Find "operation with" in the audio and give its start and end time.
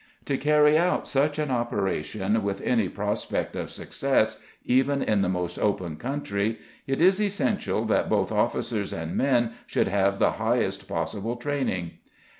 1.51-2.59